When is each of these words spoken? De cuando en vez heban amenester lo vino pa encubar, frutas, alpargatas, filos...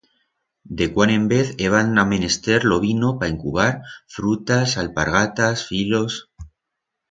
De 0.77 0.91
cuando 0.91 1.13
en 1.13 1.27
vez 1.27 1.53
heban 1.59 1.99
amenester 1.99 2.63
lo 2.63 2.79
vino 2.79 3.19
pa 3.19 3.27
encubar, 3.27 3.83
frutas, 4.07 4.79
alpargatas, 4.79 5.67
filos... 5.67 6.31